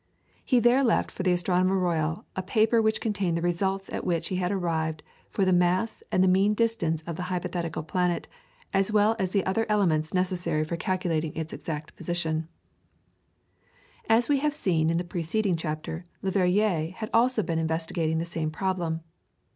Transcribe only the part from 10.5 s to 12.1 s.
for calculating its exact